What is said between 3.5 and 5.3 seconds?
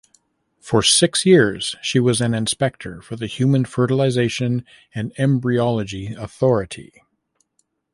Fertilisation and